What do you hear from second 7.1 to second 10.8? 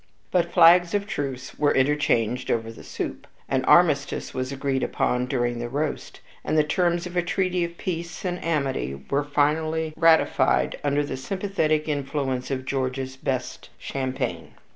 a treaty of peace and amity were finally ratified